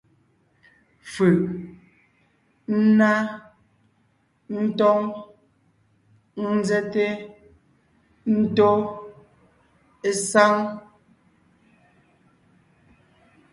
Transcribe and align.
Fʉʼ: 1.11 1.39
ńná, 2.83 3.11
ńtóŋ, 4.61 4.99
ńzɛ́te, 6.57 7.05
ńtó, 8.39 8.69
ésáŋ. 10.09 10.53